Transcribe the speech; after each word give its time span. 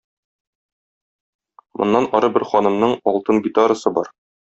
Моннан 1.81 2.07
ары 2.21 2.31
бер 2.37 2.47
ханымның 2.53 2.95
алтын 3.13 3.43
гитарасы 3.49 3.93
бар. 3.99 4.11